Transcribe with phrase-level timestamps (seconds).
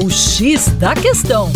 [0.00, 1.50] O X da Questão.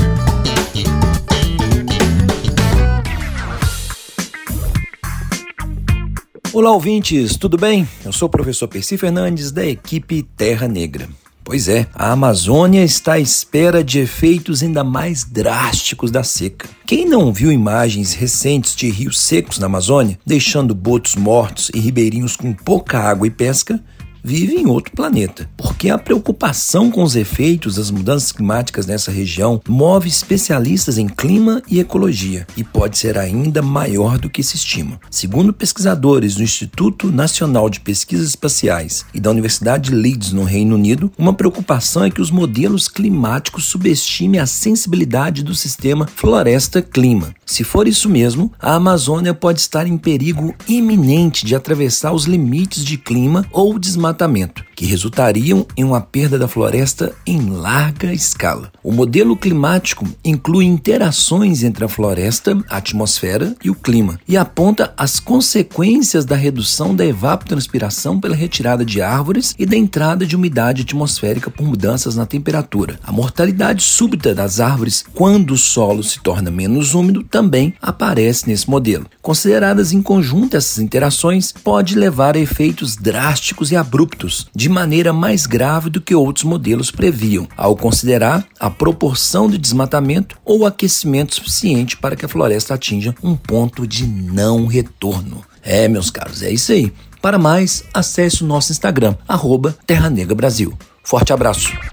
[6.52, 7.86] Olá, ouvintes, tudo bem?
[8.04, 11.08] Eu sou o professor Percy Fernandes, da equipe Terra Negra.
[11.44, 16.68] Pois é, a Amazônia está à espera de efeitos ainda mais drásticos da seca.
[16.84, 22.36] Quem não viu imagens recentes de rios secos na Amazônia, deixando botos mortos e ribeirinhos
[22.36, 23.80] com pouca água e pesca,
[24.22, 25.48] vive em outro planeta.
[25.56, 31.62] Porque a preocupação com os efeitos das mudanças climáticas nessa região move especialistas em clima
[31.68, 35.00] e ecologia e pode ser ainda maior do que se estima.
[35.10, 40.74] Segundo pesquisadores do Instituto Nacional de Pesquisas Espaciais e da Universidade de Leeds, no Reino
[40.74, 47.34] Unido, uma preocupação é que os modelos climáticos subestimem a sensibilidade do sistema floresta-clima.
[47.52, 52.82] Se for isso mesmo, a Amazônia pode estar em perigo iminente de atravessar os limites
[52.82, 58.72] de clima ou desmatamento que resultariam em uma perda da floresta em larga escala.
[58.82, 64.92] O modelo climático inclui interações entre a floresta, a atmosfera e o clima, e aponta
[64.96, 70.82] as consequências da redução da evapotranspiração pela retirada de árvores e da entrada de umidade
[70.82, 72.98] atmosférica por mudanças na temperatura.
[73.04, 78.68] A mortalidade súbita das árvores quando o solo se torna menos úmido também aparece nesse
[78.68, 79.06] modelo.
[79.20, 85.46] Consideradas em conjunto essas interações, pode levar a efeitos drásticos e abruptos de maneira mais
[85.46, 91.96] grave do que outros modelos previam, ao considerar a proporção de desmatamento ou aquecimento suficiente
[91.96, 95.44] para que a floresta atinja um ponto de não retorno.
[95.62, 96.92] É, meus caros, é isso aí.
[97.20, 100.76] Para mais, acesse o nosso Instagram, arroba Terra Negra Brasil.
[101.04, 101.91] Forte abraço!